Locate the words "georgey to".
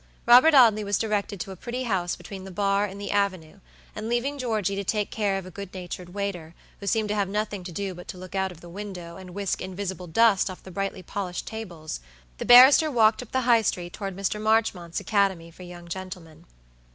4.39-4.83